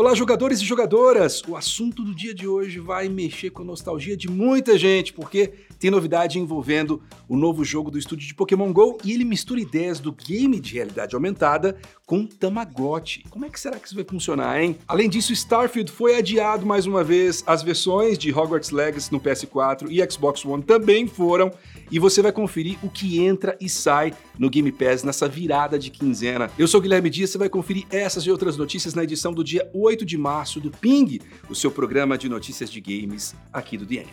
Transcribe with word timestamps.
Olá, 0.00 0.14
jogadores 0.14 0.62
e 0.62 0.64
jogadoras! 0.64 1.42
O 1.46 1.54
assunto 1.54 2.02
do 2.02 2.14
dia 2.14 2.34
de 2.34 2.48
hoje 2.48 2.80
vai 2.80 3.06
mexer 3.06 3.50
com 3.50 3.60
a 3.60 3.66
nostalgia 3.66 4.16
de 4.16 4.30
muita 4.30 4.78
gente, 4.78 5.12
porque 5.12 5.52
tem 5.78 5.90
novidade 5.90 6.38
envolvendo 6.38 7.02
o 7.28 7.36
novo 7.36 7.62
jogo 7.66 7.90
do 7.90 7.98
estúdio 7.98 8.26
de 8.26 8.34
Pokémon 8.34 8.72
GO 8.72 8.96
e 9.04 9.12
ele 9.12 9.26
mistura 9.26 9.60
ideias 9.60 10.00
do 10.00 10.10
game 10.10 10.58
de 10.58 10.72
realidade 10.72 11.14
aumentada 11.14 11.76
com 12.06 12.26
Tamagotchi. 12.26 13.24
Como 13.28 13.44
é 13.44 13.50
que 13.50 13.60
será 13.60 13.78
que 13.78 13.86
isso 13.86 13.94
vai 13.94 14.04
funcionar, 14.04 14.60
hein? 14.60 14.78
Além 14.88 15.08
disso, 15.08 15.34
Starfield 15.34 15.92
foi 15.92 16.16
adiado 16.16 16.64
mais 16.64 16.86
uma 16.86 17.04
vez, 17.04 17.44
as 17.46 17.62
versões 17.62 18.16
de 18.16 18.32
Hogwarts 18.32 18.70
Legacy 18.70 19.12
no 19.12 19.20
PS4 19.20 19.86
e 19.90 20.10
Xbox 20.10 20.44
One 20.46 20.62
também 20.62 21.06
foram, 21.06 21.52
e 21.90 21.98
você 21.98 22.22
vai 22.22 22.32
conferir 22.32 22.78
o 22.82 22.88
que 22.88 23.20
entra 23.20 23.56
e 23.60 23.68
sai 23.68 24.14
no 24.38 24.48
Game 24.48 24.72
Pass 24.72 25.04
nessa 25.04 25.28
virada 25.28 25.78
de 25.78 25.90
quinzena. 25.90 26.50
Eu 26.58 26.66
sou 26.66 26.80
Guilherme 26.80 27.10
Dias, 27.10 27.30
você 27.30 27.38
vai 27.38 27.50
conferir 27.50 27.84
essas 27.90 28.24
e 28.24 28.30
outras 28.30 28.56
notícias 28.56 28.94
na 28.94 29.04
edição 29.04 29.32
do 29.32 29.44
dia 29.44 29.70
8 29.74 29.89
de 29.96 30.16
março 30.16 30.60
do 30.60 30.70
Ping, 30.70 31.20
o 31.48 31.54
seu 31.54 31.70
programa 31.70 32.16
de 32.16 32.28
notícias 32.28 32.70
de 32.70 32.80
games 32.80 33.34
aqui 33.52 33.76
do 33.76 33.84
DN. 33.84 34.08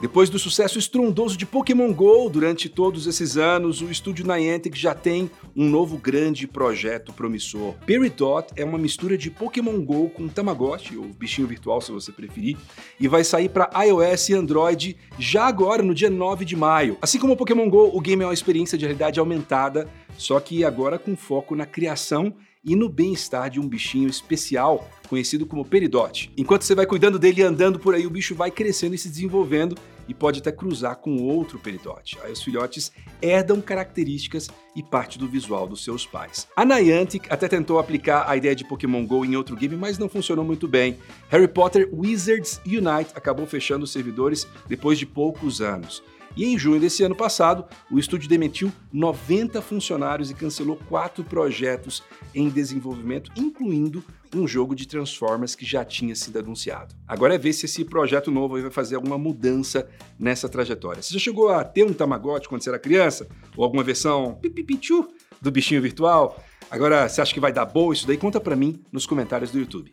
Depois 0.00 0.30
do 0.30 0.38
sucesso 0.38 0.78
estrondoso 0.78 1.36
de 1.36 1.44
Pokémon 1.44 1.92
GO 1.92 2.30
durante 2.30 2.68
todos 2.68 3.08
esses 3.08 3.36
anos, 3.36 3.82
o 3.82 3.90
estúdio 3.90 4.24
Niantic 4.24 4.76
já 4.76 4.94
tem 4.94 5.28
um 5.56 5.68
novo 5.68 5.98
grande 5.98 6.46
projeto 6.46 7.12
promissor. 7.12 7.74
Peridot 7.84 8.46
é 8.54 8.64
uma 8.64 8.78
mistura 8.78 9.18
de 9.18 9.28
Pokémon 9.28 9.80
GO 9.84 10.08
com 10.08 10.28
Tamagotchi, 10.28 10.96
ou 10.96 11.04
bichinho 11.04 11.48
virtual 11.48 11.80
se 11.80 11.90
você 11.90 12.12
preferir, 12.12 12.56
e 12.98 13.08
vai 13.08 13.24
sair 13.24 13.48
para 13.48 13.70
iOS 13.84 14.28
e 14.28 14.34
Android 14.34 14.96
já 15.18 15.46
agora, 15.46 15.82
no 15.82 15.92
dia 15.92 16.08
9 16.08 16.44
de 16.44 16.54
maio. 16.54 16.96
Assim 17.02 17.18
como 17.18 17.32
o 17.32 17.36
Pokémon 17.36 17.68
GO, 17.68 17.90
o 17.92 18.00
game 18.00 18.22
é 18.22 18.26
uma 18.26 18.32
experiência 18.32 18.78
de 18.78 18.84
realidade 18.84 19.18
aumentada, 19.18 19.88
só 20.18 20.38
que 20.40 20.64
agora 20.64 20.98
com 20.98 21.16
foco 21.16 21.56
na 21.56 21.64
criação 21.64 22.34
e 22.64 22.76
no 22.76 22.88
bem-estar 22.88 23.48
de 23.48 23.58
um 23.58 23.66
bichinho 23.66 24.08
especial 24.08 24.90
conhecido 25.08 25.46
como 25.46 25.64
peridote. 25.64 26.30
Enquanto 26.36 26.62
você 26.62 26.74
vai 26.74 26.84
cuidando 26.84 27.18
dele 27.18 27.40
e 27.40 27.44
andando 27.44 27.78
por 27.78 27.94
aí, 27.94 28.06
o 28.06 28.10
bicho 28.10 28.34
vai 28.34 28.50
crescendo 28.50 28.94
e 28.94 28.98
se 28.98 29.08
desenvolvendo 29.08 29.74
e 30.06 30.14
pode 30.14 30.40
até 30.40 30.50
cruzar 30.50 30.96
com 30.96 31.22
outro 31.22 31.58
peridote. 31.58 32.18
Aí 32.22 32.32
os 32.32 32.42
filhotes 32.42 32.90
herdam 33.22 33.60
características 33.60 34.48
e 34.74 34.82
parte 34.82 35.18
do 35.18 35.28
visual 35.28 35.66
dos 35.66 35.84
seus 35.84 36.06
pais. 36.06 36.48
A 36.56 36.64
Niantic 36.64 37.26
até 37.30 37.46
tentou 37.46 37.78
aplicar 37.78 38.28
a 38.28 38.36
ideia 38.36 38.56
de 38.56 38.66
Pokémon 38.66 39.06
GO 39.06 39.24
em 39.24 39.36
outro 39.36 39.54
game, 39.54 39.76
mas 39.76 39.98
não 39.98 40.08
funcionou 40.08 40.44
muito 40.44 40.66
bem. 40.66 40.98
Harry 41.28 41.48
Potter 41.48 41.88
Wizards 41.92 42.60
Unite 42.66 43.12
acabou 43.14 43.46
fechando 43.46 43.84
os 43.84 43.92
servidores 43.92 44.46
depois 44.66 44.98
de 44.98 45.06
poucos 45.06 45.60
anos. 45.60 46.02
E 46.38 46.44
em 46.44 46.56
junho 46.56 46.78
desse 46.80 47.02
ano 47.02 47.16
passado, 47.16 47.64
o 47.90 47.98
estúdio 47.98 48.28
demitiu 48.28 48.70
90 48.92 49.60
funcionários 49.60 50.30
e 50.30 50.34
cancelou 50.34 50.78
quatro 50.88 51.24
projetos 51.24 52.00
em 52.32 52.48
desenvolvimento, 52.48 53.32
incluindo 53.36 54.04
um 54.32 54.46
jogo 54.46 54.72
de 54.76 54.86
Transformers 54.86 55.56
que 55.56 55.66
já 55.66 55.84
tinha 55.84 56.14
sido 56.14 56.38
anunciado. 56.38 56.94
Agora 57.08 57.34
é 57.34 57.38
ver 57.38 57.52
se 57.52 57.66
esse 57.66 57.84
projeto 57.84 58.30
novo 58.30 58.62
vai 58.62 58.70
fazer 58.70 58.94
alguma 58.94 59.18
mudança 59.18 59.88
nessa 60.16 60.48
trajetória. 60.48 61.02
Você 61.02 61.12
já 61.14 61.18
chegou 61.18 61.48
a 61.48 61.64
ter 61.64 61.82
um 61.82 61.92
Tamagotchi 61.92 62.48
quando 62.48 62.62
você 62.62 62.68
era 62.68 62.78
criança? 62.78 63.26
Ou 63.56 63.64
alguma 63.64 63.82
versão 63.82 64.38
pipipichu 64.40 65.08
do 65.42 65.50
bichinho 65.50 65.82
virtual? 65.82 66.40
Agora, 66.70 67.08
você 67.08 67.20
acha 67.20 67.34
que 67.34 67.40
vai 67.40 67.52
dar 67.52 67.64
boa 67.64 67.92
isso 67.92 68.06
daí? 68.06 68.16
Conta 68.16 68.38
pra 68.38 68.54
mim 68.54 68.80
nos 68.92 69.06
comentários 69.06 69.50
do 69.50 69.58
YouTube. 69.58 69.90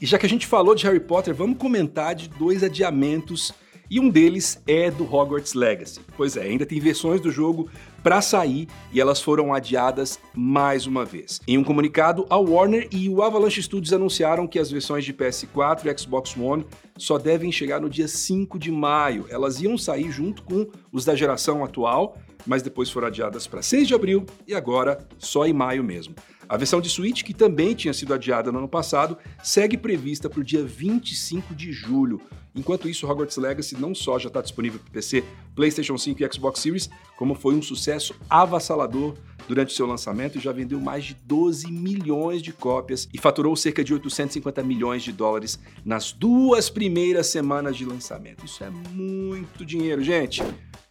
E 0.00 0.06
já 0.06 0.18
que 0.18 0.26
a 0.26 0.28
gente 0.28 0.48
falou 0.48 0.74
de 0.74 0.82
Harry 0.84 0.98
Potter, 0.98 1.32
vamos 1.32 1.58
comentar 1.58 2.16
de 2.16 2.28
dois 2.28 2.64
adiamentos 2.64 3.52
e 3.90 3.98
um 3.98 4.08
deles 4.08 4.62
é 4.66 4.90
do 4.90 5.04
Hogwarts 5.04 5.54
Legacy. 5.54 6.00
Pois 6.16 6.36
é, 6.36 6.42
ainda 6.42 6.64
tem 6.64 6.78
versões 6.78 7.20
do 7.20 7.30
jogo 7.30 7.68
para 8.02 8.20
sair 8.20 8.68
e 8.92 9.00
elas 9.00 9.20
foram 9.20 9.52
adiadas 9.52 10.18
mais 10.34 10.86
uma 10.86 11.04
vez. 11.04 11.40
Em 11.46 11.58
um 11.58 11.64
comunicado, 11.64 12.26
a 12.30 12.36
Warner 12.36 12.88
e 12.90 13.08
o 13.08 13.22
Avalanche 13.22 13.62
Studios 13.62 13.92
anunciaram 13.92 14.46
que 14.46 14.58
as 14.58 14.70
versões 14.70 15.04
de 15.04 15.12
PS4 15.12 15.86
e 15.86 15.98
Xbox 15.98 16.36
One 16.36 16.66
só 16.96 17.18
devem 17.18 17.52
chegar 17.52 17.80
no 17.80 17.88
dia 17.88 18.08
5 18.08 18.58
de 18.58 18.70
maio. 18.70 19.26
Elas 19.30 19.60
iam 19.60 19.76
sair 19.76 20.10
junto 20.10 20.42
com 20.42 20.66
os 20.92 21.04
da 21.04 21.14
geração 21.14 21.64
atual, 21.64 22.16
mas 22.46 22.62
depois 22.62 22.90
foram 22.90 23.08
adiadas 23.08 23.46
para 23.46 23.62
6 23.62 23.88
de 23.88 23.94
abril 23.94 24.24
e 24.46 24.54
agora 24.54 24.98
só 25.18 25.46
em 25.46 25.52
maio 25.52 25.84
mesmo. 25.84 26.14
A 26.50 26.56
versão 26.56 26.80
de 26.80 26.88
Switch, 26.88 27.22
que 27.22 27.32
também 27.32 27.74
tinha 27.74 27.94
sido 27.94 28.12
adiada 28.12 28.50
no 28.50 28.58
ano 28.58 28.68
passado, 28.68 29.16
segue 29.40 29.76
prevista 29.76 30.28
para 30.28 30.40
o 30.40 30.44
dia 30.44 30.64
25 30.64 31.54
de 31.54 31.70
julho. 31.70 32.20
Enquanto 32.56 32.88
isso, 32.88 33.06
Hogwarts 33.06 33.36
Legacy 33.36 33.76
não 33.76 33.94
só 33.94 34.18
já 34.18 34.26
está 34.26 34.40
disponível 34.40 34.80
para 34.80 34.90
PC, 34.90 35.22
PlayStation 35.54 35.96
5 35.96 36.20
e 36.20 36.32
Xbox 36.32 36.58
Series, 36.58 36.90
como 37.16 37.36
foi 37.36 37.54
um 37.54 37.62
sucesso 37.62 37.89
avassalador 38.28 39.14
durante 39.48 39.72
seu 39.72 39.86
lançamento 39.86 40.38
e 40.38 40.40
já 40.40 40.52
vendeu 40.52 40.80
mais 40.80 41.04
de 41.04 41.14
12 41.14 41.70
milhões 41.72 42.40
de 42.40 42.52
cópias 42.52 43.08
e 43.12 43.18
faturou 43.18 43.56
cerca 43.56 43.82
de 43.82 43.92
850 43.92 44.62
milhões 44.62 45.02
de 45.02 45.12
dólares 45.12 45.58
nas 45.84 46.12
duas 46.12 46.70
primeiras 46.70 47.26
semanas 47.26 47.76
de 47.76 47.84
lançamento. 47.84 48.44
Isso 48.44 48.62
é 48.62 48.70
muito 48.70 49.64
dinheiro, 49.64 50.02
gente. 50.02 50.42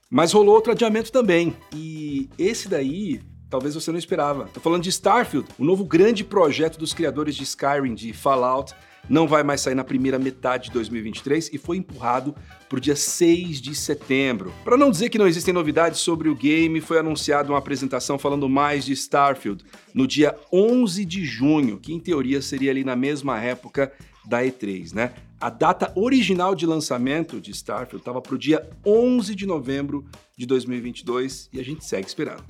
Mas 0.10 0.34
rolou 0.34 0.56
outro 0.56 0.72
adiamento 0.72 1.12
também. 1.12 1.56
E 1.74 2.30
esse 2.38 2.68
daí 2.68 3.22
talvez 3.50 3.74
você 3.76 3.92
não 3.92 3.98
esperava. 3.98 4.48
Tô 4.54 4.60
falando 4.60 4.84
de 4.84 4.90
Starfield, 4.90 5.48
o 5.58 5.66
novo 5.66 5.84
grande 5.84 6.24
projeto 6.24 6.78
dos 6.78 6.94
criadores 6.94 7.36
de 7.36 7.44
Skyrim, 7.44 7.96
de 7.96 8.14
Fallout, 8.14 8.74
não 9.10 9.28
vai 9.28 9.42
mais 9.42 9.62
sair 9.62 9.74
na 9.74 9.84
primeira 9.84 10.20
metade 10.20 10.66
de 10.66 10.72
2023 10.72 11.50
e 11.52 11.58
foi 11.58 11.78
empurrado 11.78 12.36
para 12.68 12.78
o 12.78 12.82
dia 12.82 12.96
6 12.96 13.60
de 13.60 13.74
setembro. 13.74 14.54
Para 14.64 14.78
não 14.78 14.92
dizer 14.92 15.10
que 15.10 15.18
não 15.18 15.28
existem 15.28 15.54
novidades 15.54 16.00
sobre 16.00 16.30
o 16.30 16.36
game, 16.36 16.80
foi 16.80 17.00
anunciada 17.00 17.50
uma 17.50 17.58
apresentação 17.58 18.20
falando 18.20 18.48
mais 18.48 18.86
de 18.86 18.94
Starfield 18.94 19.66
no 19.94 20.06
dia 20.06 20.38
11 20.54 21.04
de 21.06 21.26
junho, 21.26 21.80
que 21.80 21.92
em 21.92 22.00
teoria 22.00 22.42
seria 22.42 22.70
ali 22.70 22.84
na 22.84 22.96
mesma 22.96 23.42
época 23.42 23.92
da 24.28 24.44
E3, 24.44 24.94
né? 24.94 25.14
A 25.42 25.50
data 25.50 25.92
original 25.96 26.54
de 26.54 26.66
lançamento 26.66 27.42
de 27.42 27.50
Starfield 27.52 28.02
estava 28.02 28.22
para 28.22 28.36
o 28.36 28.38
dia 28.38 28.70
11 28.86 29.34
de 29.34 29.46
novembro 29.46 30.06
de 30.38 30.46
2022 30.46 31.50
e 31.52 31.60
a 31.60 31.64
gente 31.64 31.84
segue 31.84 32.08
esperando. 32.08 32.44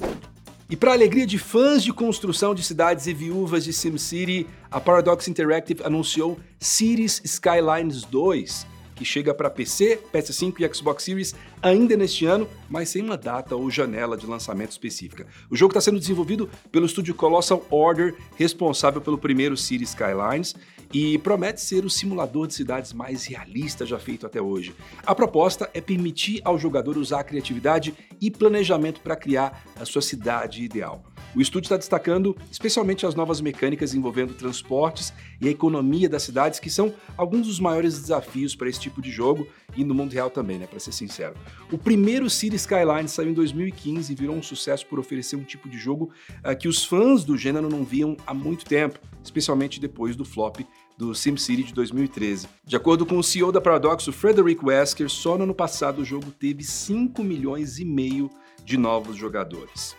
E 0.70 0.76
para 0.76 0.94
alegria 0.94 1.26
de 1.26 1.40
fãs 1.40 1.84
de 1.84 1.92
construção 1.92 2.54
de 2.54 2.62
cidades 2.62 3.08
e 3.08 3.14
viúvas 3.14 3.64
de 3.64 3.74
SimCity, 3.74 4.46
a 4.70 4.80
Paradox 4.80 5.28
Interactive 5.28 5.82
anunciou 5.84 6.40
Cities 6.60 7.20
Skylines 7.26 8.04
2, 8.04 8.68
que 8.96 9.04
chega 9.04 9.34
para 9.34 9.50
PC, 9.50 10.00
PS5 10.14 10.60
e 10.60 10.72
Xbox 10.72 11.04
Series 11.04 11.34
ainda 11.60 11.98
neste 11.98 12.28
ano, 12.28 12.48
mas 12.70 12.90
sem 12.90 13.02
uma 13.02 13.18
data 13.18 13.56
ou 13.56 13.72
janela 13.72 14.16
de 14.16 14.28
lançamento 14.28 14.70
específica. 14.70 15.26
O 15.50 15.56
jogo 15.56 15.72
está 15.72 15.82
sendo 15.82 16.00
desenvolvido 16.00 16.48
pelo 16.72 16.86
estúdio 16.86 17.16
Colossal 17.16 17.66
Order, 17.72 18.16
responsável 18.36 19.02
pelo 19.02 19.18
primeiro 19.18 19.58
Cities 19.58 19.90
Skylines, 19.90 20.54
e 20.94 21.18
promete 21.18 21.62
ser 21.62 21.86
o 21.86 21.90
simulador 21.90 22.48
de 22.48 22.54
cidades 22.54 22.94
mais 22.94 23.26
realista 23.26 23.86
já 23.86 24.00
feito 24.00 24.26
até 24.26 24.42
hoje. 24.42 24.76
A 25.06 25.14
proposta 25.14 25.70
é 25.74 25.82
permitir 25.82 26.42
ao 26.44 26.58
jogador 26.58 26.98
usar 26.98 27.20
a 27.20 27.24
criatividade 27.24 27.94
e 28.20 28.32
planejamento 28.32 29.02
para 29.02 29.16
criar 29.16 29.64
a 29.80 29.86
sua 29.86 30.02
cidade 30.02 30.64
ideal. 30.64 31.04
O 31.36 31.42
estúdio 31.42 31.68
está 31.68 31.78
destacando 31.78 32.36
especialmente 32.52 33.06
as 33.06 33.14
novas 33.14 33.40
mecânicas 33.40 33.94
envolvendo 33.94 34.34
transportes 34.34 35.14
e 35.40 35.48
a 35.48 35.52
economia 35.52 36.10
das 36.10 36.24
cidades, 36.24 36.60
que 36.60 36.70
são 36.70 36.94
alguns 37.16 37.48
dos 37.48 37.60
maiores 37.60 38.00
desafios 38.00 38.56
para 38.56 38.68
esse 38.68 38.80
tipo 38.80 39.02
de 39.02 39.12
jogo 39.12 39.48
e 39.76 39.84
no 39.84 39.94
mundo 39.94 40.14
real 40.14 40.30
também, 40.30 40.58
né, 40.58 40.66
para 40.66 40.80
ser 40.80 40.92
sincero. 40.92 41.36
O 41.72 41.78
primeiro 41.78 42.30
City 42.30 42.56
Skylines 42.56 43.12
saiu 43.12 43.30
em 43.30 43.34
2015 43.34 44.12
e 44.12 44.16
virou 44.16 44.36
um 44.36 44.42
sucesso 44.42 44.86
por 44.88 45.00
oferecer 45.00 45.36
um 45.36 45.44
tipo 45.44 45.70
de 45.70 45.78
jogo 45.78 46.12
uh, 46.40 46.58
que 46.58 46.68
os 46.68 46.84
fãs 46.84 47.24
do 47.24 47.38
gênero 47.38 47.70
não 47.70 47.84
viam 47.84 48.18
há 48.26 48.34
muito 48.34 48.66
tempo, 48.66 49.00
especialmente 49.24 49.80
depois 49.80 50.16
do 50.16 50.26
flop 50.26 50.62
do 50.98 51.16
SimCity 51.16 51.64
de 51.64 51.74
2013. 51.74 52.48
De 52.66 52.76
acordo 52.76 53.06
com 53.06 53.18
o 53.18 53.24
CEO 53.24 53.52
da 53.52 53.62
Paradox, 53.62 54.08
o 54.08 54.12
Frederick 54.12 54.64
Wesker, 54.66 55.10
só 55.10 55.38
no 55.38 55.44
ano 55.44 55.56
passado 55.56 56.02
o 56.02 56.06
jogo 56.06 56.30
teve 56.32 56.64
5 56.64 57.24
milhões 57.24 57.80
e 57.80 57.86
meio 57.86 58.30
de 58.66 58.78
novos 58.78 59.16
jogadores. 59.16 59.96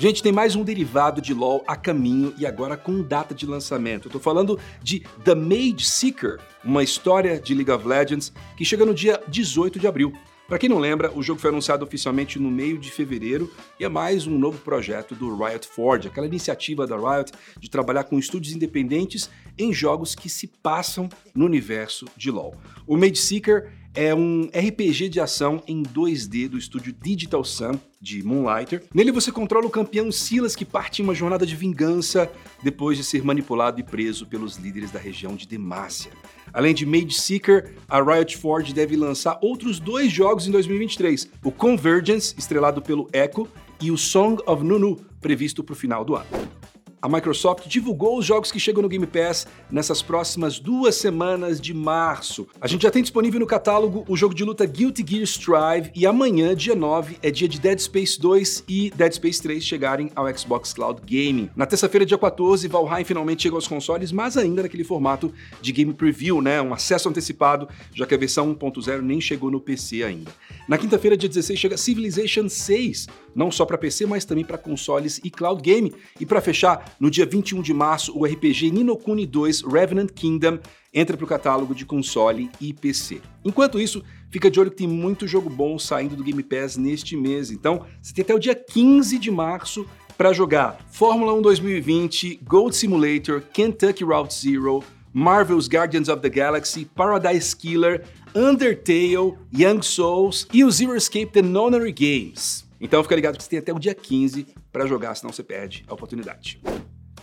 Gente, 0.00 0.22
tem 0.22 0.30
mais 0.30 0.54
um 0.54 0.62
derivado 0.62 1.20
de 1.20 1.34
LoL 1.34 1.64
a 1.66 1.74
caminho 1.74 2.32
e 2.38 2.46
agora 2.46 2.76
com 2.76 3.02
data 3.02 3.34
de 3.34 3.44
lançamento. 3.44 4.06
Eu 4.06 4.12
tô 4.12 4.20
falando 4.20 4.56
de 4.80 5.00
The 5.24 5.34
Mage 5.34 5.84
Seeker, 5.84 6.38
uma 6.64 6.84
história 6.84 7.40
de 7.40 7.52
League 7.52 7.72
of 7.72 7.84
Legends 7.84 8.32
que 8.56 8.64
chega 8.64 8.86
no 8.86 8.94
dia 8.94 9.20
18 9.26 9.76
de 9.80 9.88
abril. 9.88 10.12
Para 10.46 10.56
quem 10.56 10.68
não 10.68 10.78
lembra, 10.78 11.12
o 11.12 11.20
jogo 11.20 11.40
foi 11.40 11.50
anunciado 11.50 11.84
oficialmente 11.84 12.38
no 12.38 12.48
meio 12.48 12.78
de 12.78 12.92
fevereiro 12.92 13.52
e 13.78 13.84
é 13.84 13.88
mais 13.88 14.24
um 14.24 14.38
novo 14.38 14.58
projeto 14.60 15.16
do 15.16 15.36
Riot 15.36 15.66
Forge, 15.66 16.06
aquela 16.06 16.28
iniciativa 16.28 16.86
da 16.86 16.96
Riot 16.96 17.32
de 17.58 17.68
trabalhar 17.68 18.04
com 18.04 18.20
estúdios 18.20 18.54
independentes 18.54 19.28
em 19.58 19.72
jogos 19.72 20.14
que 20.14 20.30
se 20.30 20.46
passam 20.46 21.08
no 21.34 21.44
universo 21.44 22.06
de 22.16 22.30
LoL. 22.30 22.54
O 22.86 22.96
Mage 22.96 23.16
Seeker 23.16 23.72
é 23.94 24.14
um 24.14 24.48
RPG 24.54 25.08
de 25.08 25.20
ação 25.20 25.62
em 25.66 25.82
2D 25.82 26.48
do 26.48 26.58
estúdio 26.58 26.92
Digital 26.92 27.42
Sun, 27.44 27.72
de 28.00 28.22
Moonlighter. 28.22 28.84
Nele 28.94 29.10
você 29.10 29.32
controla 29.32 29.66
o 29.66 29.70
campeão 29.70 30.12
Silas 30.12 30.54
que 30.54 30.64
parte 30.64 31.00
em 31.00 31.04
uma 31.04 31.14
jornada 31.14 31.44
de 31.44 31.56
vingança 31.56 32.30
depois 32.62 32.96
de 32.96 33.04
ser 33.04 33.24
manipulado 33.24 33.80
e 33.80 33.82
preso 33.82 34.26
pelos 34.26 34.56
líderes 34.56 34.90
da 34.90 34.98
região 34.98 35.34
de 35.34 35.46
Demacia. 35.46 36.12
Além 36.52 36.74
de 36.74 36.86
Mage 36.86 37.12
Seeker, 37.12 37.74
a 37.88 38.00
Riot 38.00 38.36
Forge 38.36 38.72
deve 38.72 38.96
lançar 38.96 39.38
outros 39.42 39.78
dois 39.78 40.12
jogos 40.12 40.46
em 40.46 40.50
2023: 40.50 41.28
o 41.44 41.50
Convergence, 41.50 42.34
estrelado 42.38 42.80
pelo 42.80 43.08
Echo, 43.12 43.48
e 43.80 43.90
o 43.90 43.98
Song 43.98 44.42
of 44.46 44.64
Nunu, 44.64 44.96
previsto 45.20 45.62
para 45.62 45.72
o 45.72 45.76
final 45.76 46.04
do 46.04 46.14
ano. 46.16 46.57
A 47.00 47.08
Microsoft 47.08 47.66
divulgou 47.68 48.18
os 48.18 48.26
jogos 48.26 48.50
que 48.50 48.58
chegam 48.58 48.82
no 48.82 48.88
Game 48.88 49.06
Pass 49.06 49.46
nessas 49.70 50.02
próximas 50.02 50.58
duas 50.58 50.96
semanas 50.96 51.60
de 51.60 51.72
março. 51.72 52.48
A 52.60 52.66
gente 52.66 52.82
já 52.82 52.90
tem 52.90 53.02
disponível 53.02 53.38
no 53.38 53.46
catálogo 53.46 54.04
o 54.08 54.16
jogo 54.16 54.34
de 54.34 54.44
luta 54.44 54.66
Guilty 54.66 55.04
Gear 55.06 55.22
Strive 55.22 55.90
e 55.94 56.06
amanhã, 56.06 56.54
dia 56.54 56.74
9, 56.74 57.18
é 57.22 57.30
dia 57.30 57.48
de 57.48 57.60
Dead 57.60 57.78
Space 57.78 58.20
2 58.20 58.64
e 58.68 58.90
Dead 58.90 59.12
Space 59.12 59.40
3 59.40 59.62
chegarem 59.62 60.10
ao 60.16 60.26
Xbox 60.36 60.72
Cloud 60.72 61.00
Gaming. 61.02 61.50
Na 61.54 61.66
terça-feira, 61.66 62.04
dia 62.04 62.18
14, 62.18 62.66
Valheim 62.66 63.04
finalmente 63.04 63.42
chega 63.42 63.54
aos 63.54 63.68
consoles, 63.68 64.10
mas 64.10 64.36
ainda 64.36 64.62
naquele 64.62 64.84
formato 64.84 65.32
de 65.60 65.72
Game 65.72 65.94
Preview, 65.94 66.42
né? 66.42 66.60
Um 66.60 66.74
acesso 66.74 67.08
antecipado, 67.08 67.68
já 67.94 68.06
que 68.06 68.14
a 68.14 68.18
versão 68.18 68.54
1.0 68.54 69.00
nem 69.00 69.20
chegou 69.20 69.50
no 69.50 69.60
PC 69.60 70.02
ainda. 70.02 70.30
Na 70.66 70.76
quinta-feira, 70.76 71.16
dia 71.16 71.28
16, 71.28 71.58
chega 71.58 71.76
Civilization 71.76 72.48
6, 72.48 73.06
não 73.34 73.50
só 73.50 73.64
para 73.64 73.78
PC, 73.78 74.04
mas 74.04 74.24
também 74.24 74.44
para 74.44 74.58
consoles 74.58 75.20
e 75.22 75.30
cloud 75.30 75.62
game. 75.62 75.94
E 76.20 76.26
para 76.26 76.40
fechar, 76.40 76.87
no 76.98 77.10
dia 77.10 77.26
21 77.26 77.62
de 77.62 77.72
março, 77.72 78.16
o 78.16 78.24
RPG 78.24 78.70
Ninokuni 78.70 79.26
2 79.26 79.62
Revenant 79.62 80.10
Kingdom 80.10 80.58
entra 80.92 81.16
para 81.16 81.24
o 81.24 81.28
catálogo 81.28 81.74
de 81.74 81.84
console 81.84 82.50
e 82.60 82.72
PC. 82.72 83.20
Enquanto 83.44 83.80
isso, 83.80 84.02
fica 84.30 84.50
de 84.50 84.58
olho 84.58 84.70
que 84.70 84.78
tem 84.78 84.88
muito 84.88 85.26
jogo 85.26 85.48
bom 85.50 85.78
saindo 85.78 86.16
do 86.16 86.24
Game 86.24 86.42
Pass 86.42 86.76
neste 86.76 87.16
mês. 87.16 87.50
Então, 87.50 87.84
você 88.00 88.12
tem 88.12 88.22
até 88.22 88.34
o 88.34 88.38
dia 88.38 88.54
15 88.54 89.18
de 89.18 89.30
março 89.30 89.86
para 90.16 90.32
jogar 90.32 90.78
Fórmula 90.90 91.32
1 91.34 91.42
2020, 91.42 92.40
Gold 92.44 92.74
Simulator, 92.74 93.40
Kentucky 93.52 94.02
Route 94.02 94.34
Zero, 94.34 94.82
Marvel's 95.12 95.68
Guardians 95.68 96.08
of 96.08 96.20
the 96.20 96.28
Galaxy, 96.28 96.84
Paradise 96.84 97.54
Killer, 97.54 98.04
Undertale, 98.34 99.36
Young 99.52 99.82
Souls 99.82 100.46
e 100.52 100.64
o 100.64 100.70
Zero 100.70 100.96
Escape 100.96 101.32
The 101.32 101.42
Nonary 101.42 101.92
Games. 101.92 102.67
Então 102.80 103.02
fica 103.02 103.14
ligado 103.14 103.36
que 103.36 103.42
você 103.42 103.50
tem 103.50 103.58
até 103.58 103.72
o 103.72 103.78
dia 103.78 103.94
15 103.94 104.46
para 104.72 104.86
jogar, 104.86 105.14
senão 105.14 105.32
você 105.32 105.42
perde 105.42 105.84
a 105.88 105.94
oportunidade. 105.94 106.60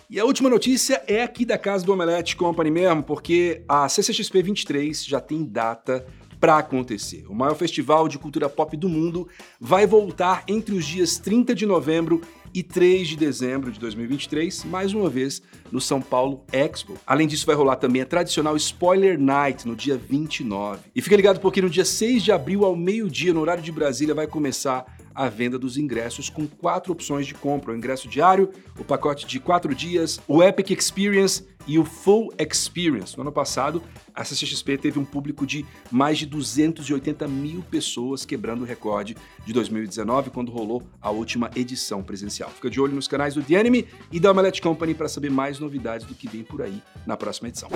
E 0.09 0.19
a 0.19 0.25
última 0.25 0.49
notícia 0.49 1.03
é 1.07 1.23
aqui 1.23 1.45
da 1.45 1.57
casa 1.57 1.85
do 1.85 1.91
Omelette 1.91 2.35
Company 2.35 2.69
mesmo, 2.69 3.01
porque 3.01 3.63
a 3.67 3.89
CCXP 3.89 4.43
23 4.43 5.03
já 5.03 5.19
tem 5.19 5.43
data 5.43 6.05
para 6.39 6.57
acontecer. 6.57 7.25
O 7.29 7.33
maior 7.33 7.55
festival 7.55 8.07
de 8.07 8.17
cultura 8.17 8.49
pop 8.49 8.75
do 8.75 8.89
mundo 8.89 9.27
vai 9.59 9.85
voltar 9.85 10.43
entre 10.47 10.75
os 10.75 10.85
dias 10.85 11.17
30 11.17 11.55
de 11.55 11.65
novembro 11.65 12.21
e 12.55 12.63
3 12.63 13.09
de 13.09 13.17
dezembro 13.17 13.69
de 13.69 13.77
2023, 13.81 14.63
mais 14.63 14.93
uma 14.93 15.09
vez 15.09 15.41
no 15.69 15.81
São 15.81 16.01
Paulo 16.01 16.45
Expo. 16.53 16.93
Além 17.05 17.27
disso, 17.27 17.45
vai 17.45 17.53
rolar 17.53 17.75
também 17.75 18.01
a 18.01 18.05
tradicional 18.05 18.55
Spoiler 18.55 19.19
Night 19.19 19.67
no 19.67 19.75
dia 19.75 19.97
29. 19.97 20.79
E 20.95 21.01
fica 21.01 21.17
ligado 21.17 21.41
porque 21.41 21.61
no 21.61 21.69
dia 21.69 21.83
6 21.83 22.23
de 22.23 22.31
abril, 22.31 22.63
ao 22.63 22.73
meio-dia, 22.73 23.33
no 23.33 23.41
horário 23.41 23.61
de 23.61 23.73
Brasília, 23.73 24.15
vai 24.15 24.25
começar 24.25 24.85
a 25.13 25.29
venda 25.29 25.59
dos 25.59 25.77
ingressos 25.77 26.29
com 26.29 26.47
quatro 26.47 26.93
opções 26.93 27.27
de 27.27 27.33
compra: 27.33 27.73
o 27.73 27.75
ingresso 27.75 28.07
diário, 28.07 28.49
o 28.79 28.83
pacote 28.83 29.25
de 29.25 29.39
quatro 29.39 29.75
dias, 29.75 30.19
o 30.27 30.41
Epic 30.41 30.71
Experience 30.71 31.43
e 31.67 31.79
o 31.79 31.85
Full 31.85 32.33
Experience. 32.37 33.15
No 33.17 33.21
ano 33.21 33.31
passado, 33.31 33.81
a 34.13 34.23
CCXP 34.23 34.77
teve 34.77 34.99
um 34.99 35.05
público 35.05 35.45
de 35.45 35.65
mais 35.91 36.17
de 36.17 36.25
280 36.25 37.27
mil 37.27 37.61
pessoas, 37.63 38.25
quebrando 38.25 38.61
o 38.61 38.65
recorde 38.65 39.15
de 39.45 39.53
2019, 39.53 40.29
quando 40.29 40.51
rolou 40.51 40.83
a 41.01 41.09
última 41.09 41.49
edição 41.55 42.01
presencial. 42.01 42.49
Fica 42.49 42.69
de 42.69 42.79
olho 42.79 42.93
nos 42.93 43.07
canais 43.07 43.33
do 43.33 43.43
The 43.43 43.55
Anime 43.55 43.87
e 44.11 44.19
da 44.19 44.31
Omelette 44.31 44.61
Company 44.61 44.93
para 44.93 45.07
saber 45.07 45.29
mais 45.29 45.59
novidades 45.59 46.05
do 46.05 46.15
que 46.15 46.27
vem 46.27 46.43
por 46.43 46.61
aí 46.61 46.81
na 47.05 47.17
próxima 47.17 47.49
edição. 47.49 47.69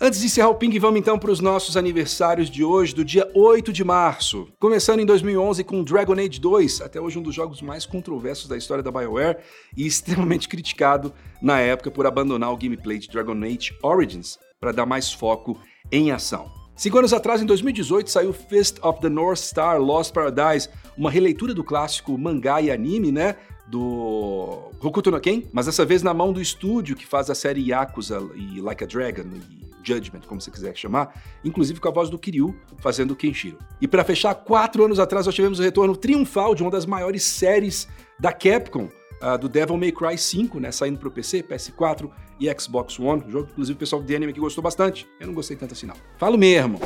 Antes 0.00 0.18
de 0.18 0.26
encerrar 0.26 0.48
o 0.48 0.56
ping, 0.56 0.76
vamos 0.80 0.98
então 0.98 1.16
para 1.16 1.30
os 1.30 1.38
nossos 1.38 1.76
aniversários 1.76 2.50
de 2.50 2.64
hoje, 2.64 2.92
do 2.92 3.04
dia 3.04 3.30
8 3.32 3.72
de 3.72 3.84
março. 3.84 4.48
Começando 4.58 4.98
em 4.98 5.06
2011 5.06 5.62
com 5.62 5.84
Dragon 5.84 6.14
Age 6.14 6.40
2, 6.40 6.80
até 6.80 7.00
hoje 7.00 7.16
um 7.16 7.22
dos 7.22 7.34
jogos 7.34 7.62
mais 7.62 7.86
controversos 7.86 8.48
da 8.48 8.56
história 8.56 8.82
da 8.82 8.90
BioWare 8.90 9.38
e 9.76 9.86
extremamente 9.86 10.48
criticado 10.48 11.14
na 11.40 11.60
época 11.60 11.92
por 11.92 12.06
abandonar 12.06 12.52
o 12.52 12.56
gameplay 12.56 12.98
de 12.98 13.08
Dragon 13.08 13.40
Age 13.44 13.72
Origins 13.82 14.36
para 14.58 14.72
dar 14.72 14.84
mais 14.84 15.12
foco 15.12 15.56
em 15.92 16.10
ação. 16.10 16.50
Cinco 16.74 16.98
anos 16.98 17.12
atrás, 17.12 17.40
em 17.40 17.46
2018, 17.46 18.10
saiu 18.10 18.32
Fist 18.32 18.78
of 18.82 19.00
the 19.00 19.08
North 19.08 19.38
Star 19.38 19.80
Lost 19.80 20.12
Paradise, 20.12 20.68
uma 20.98 21.10
releitura 21.10 21.54
do 21.54 21.62
clássico 21.62 22.18
mangá 22.18 22.60
e 22.60 22.68
anime, 22.68 23.12
né? 23.12 23.36
Do 23.68 24.72
Hokuto 24.82 25.12
no 25.12 25.20
Ken, 25.20 25.44
mas 25.52 25.66
dessa 25.66 25.84
vez 25.84 26.02
na 26.02 26.12
mão 26.12 26.32
do 26.32 26.40
estúdio 26.40 26.96
que 26.96 27.06
faz 27.06 27.30
a 27.30 27.34
série 27.34 27.70
Yakuza 27.70 28.20
e 28.34 28.60
Like 28.60 28.82
a 28.82 28.86
Dragon 28.86 29.22
e 29.22 29.63
Judgment, 29.84 30.22
como 30.26 30.40
você 30.40 30.50
quiser 30.50 30.76
chamar, 30.76 31.20
inclusive 31.44 31.80
com 31.80 31.88
a 31.88 31.92
voz 31.92 32.08
do 32.08 32.18
Kiryu 32.18 32.56
fazendo 32.78 33.12
o 33.12 33.16
Kenshiro. 33.16 33.58
E 33.80 33.86
para 33.86 34.04
fechar, 34.04 34.34
quatro 34.34 34.84
anos 34.84 34.98
atrás 34.98 35.26
nós 35.26 35.34
tivemos 35.34 35.58
o 35.58 35.62
retorno 35.62 35.96
triunfal 35.96 36.54
de 36.54 36.62
uma 36.62 36.70
das 36.70 36.86
maiores 36.86 37.22
séries 37.22 37.88
da 38.18 38.32
Capcom, 38.32 38.88
uh, 39.22 39.38
do 39.38 39.48
Devil 39.48 39.76
May 39.76 39.92
Cry 39.92 40.16
5, 40.16 40.60
né, 40.60 40.70
saindo 40.70 40.98
para 40.98 41.08
o 41.08 41.10
PC, 41.10 41.42
PS4 41.42 42.10
e 42.40 42.48
Xbox 42.60 42.98
One, 42.98 43.24
jogo 43.28 43.46
que 43.46 43.52
inclusive 43.52 43.76
o 43.76 43.78
pessoal 43.78 44.02
do 44.02 44.14
anime 44.14 44.32
aqui 44.32 44.40
gostou 44.40 44.62
bastante. 44.62 45.06
Eu 45.20 45.26
não 45.26 45.34
gostei 45.34 45.56
tanto 45.56 45.72
assim 45.72 45.86
não. 45.86 45.96
Falo 46.18 46.36
mesmo. 46.36 46.80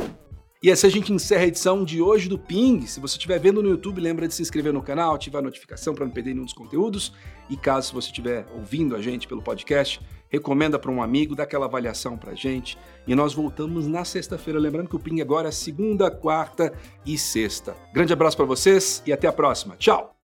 E 0.61 0.73
assim 0.73 0.89
a 0.89 0.91
gente 0.91 1.13
encerra 1.13 1.43
a 1.43 1.47
edição 1.47 1.85
de 1.85 2.03
hoje 2.03 2.29
do 2.29 2.37
Ping. 2.37 2.85
Se 2.85 2.99
você 2.99 3.17
estiver 3.17 3.39
vendo 3.39 3.63
no 3.63 3.69
YouTube, 3.69 4.01
lembra 4.01 4.27
de 4.27 4.35
se 4.35 4.43
inscrever 4.43 4.73
no 4.73 4.83
canal, 4.83 5.15
ativar 5.15 5.41
a 5.41 5.45
notificação 5.45 5.95
para 5.95 6.05
não 6.05 6.13
perder 6.13 6.35
nenhum 6.35 6.45
dos 6.45 6.53
conteúdos. 6.53 7.13
E 7.49 7.57
caso 7.57 7.93
você 7.93 8.09
estiver 8.09 8.45
ouvindo 8.53 8.97
a 8.97 9.01
gente 9.01 9.29
pelo 9.29 9.41
podcast, 9.41 10.01
recomenda 10.29 10.77
para 10.77 10.91
um 10.91 11.01
amigo, 11.01 11.37
dá 11.37 11.45
aquela 11.45 11.67
avaliação 11.67 12.19
para 12.19 12.33
a 12.33 12.35
gente. 12.35 12.77
E 13.07 13.15
nós 13.15 13.35
voltamos 13.35 13.87
na 13.87 14.05
sexta-feira. 14.05 14.59
Lembrando 14.59 14.89
que 14.89 14.97
o 14.97 15.01
Ping 15.01 15.21
agora 15.21 15.49
é 15.49 15.53
segunda, 15.53 16.11
quarta 16.11 16.73
e 17.07 17.17
sexta. 17.17 17.77
Grande 17.95 18.13
abraço 18.13 18.37
para 18.37 18.47
vocês 18.47 19.01
e 19.07 19.13
até 19.13 19.29
a 19.29 19.33
próxima. 19.33 19.77
Tchau! 19.77 20.18